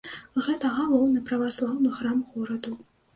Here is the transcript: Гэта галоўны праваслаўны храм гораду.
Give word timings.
Гэта 0.45 0.69
галоўны 0.77 1.21
праваслаўны 1.27 1.91
храм 1.99 2.25
гораду. 2.31 2.73